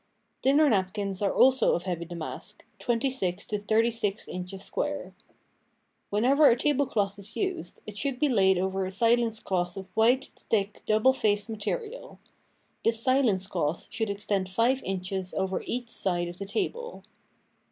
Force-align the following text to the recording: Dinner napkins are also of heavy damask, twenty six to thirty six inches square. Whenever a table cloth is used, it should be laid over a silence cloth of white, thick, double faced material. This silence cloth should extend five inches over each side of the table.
Dinner 0.41 0.67
napkins 0.67 1.21
are 1.21 1.31
also 1.31 1.75
of 1.75 1.83
heavy 1.83 2.05
damask, 2.05 2.65
twenty 2.79 3.11
six 3.11 3.45
to 3.45 3.59
thirty 3.59 3.91
six 3.91 4.27
inches 4.27 4.63
square. 4.63 5.13
Whenever 6.09 6.49
a 6.49 6.57
table 6.57 6.87
cloth 6.87 7.19
is 7.19 7.35
used, 7.35 7.79
it 7.85 7.99
should 7.99 8.19
be 8.19 8.27
laid 8.27 8.57
over 8.57 8.83
a 8.83 8.89
silence 8.89 9.39
cloth 9.39 9.77
of 9.77 9.85
white, 9.95 10.29
thick, 10.49 10.81
double 10.87 11.13
faced 11.13 11.49
material. 11.49 12.17
This 12.83 12.99
silence 12.99 13.45
cloth 13.45 13.89
should 13.91 14.09
extend 14.09 14.49
five 14.49 14.81
inches 14.81 15.35
over 15.35 15.61
each 15.67 15.89
side 15.89 16.27
of 16.27 16.37
the 16.37 16.47
table. 16.47 17.03